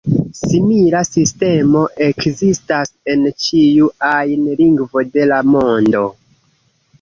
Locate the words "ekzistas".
2.05-2.93